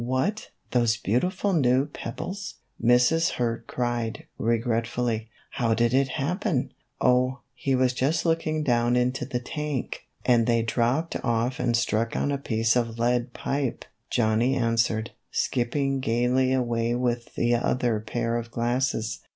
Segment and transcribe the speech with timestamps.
[0.01, 3.33] "What, those beautiful new pebbles!" Mrs.
[3.33, 9.39] Hurd cried, regretfully;" how did it happen?"" Oh, he was just looking down into the
[9.39, 10.47] tank, and MR.
[10.47, 10.53] HURD'S HOLIDAY.
[10.53, 15.99] 99 they dropped off and struck on a piece of lead pipe," Johnny answered, skipping
[15.99, 19.19] gayly away with the other pair of glasses.